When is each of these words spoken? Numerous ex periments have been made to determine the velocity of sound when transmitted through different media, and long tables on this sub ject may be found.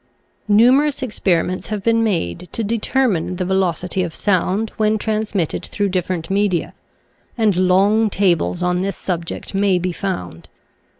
Numerous 0.47 1.03
ex 1.03 1.19
periments 1.19 1.67
have 1.67 1.83
been 1.83 2.03
made 2.03 2.49
to 2.53 2.63
determine 2.63 3.35
the 3.35 3.45
velocity 3.45 4.01
of 4.01 4.15
sound 4.15 4.71
when 4.77 4.97
transmitted 4.97 5.63
through 5.63 5.89
different 5.89 6.31
media, 6.31 6.73
and 7.37 7.55
long 7.55 8.09
tables 8.09 8.63
on 8.63 8.81
this 8.81 8.97
sub 8.97 9.25
ject 9.27 9.53
may 9.53 9.77
be 9.77 9.91
found. 9.91 10.49